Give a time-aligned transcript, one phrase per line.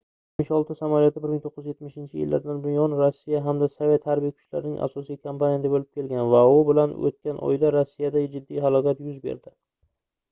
[0.43, 6.67] il-76 samolyoti 1970-yillardan buyon rossiya hamda sovet harbiy kuchlarining asosiy komponenti boʻlib kelgan va u
[6.71, 9.55] bilan oʻtgan oyda rossiyada jiddiy halokat yuz berdi